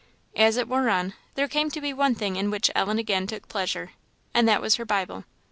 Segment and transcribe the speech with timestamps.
[0.35, 3.47] As it wore on, there came to be one thing in which Ellen again took
[3.47, 3.91] pleasure,
[4.33, 5.25] and that was her Bible.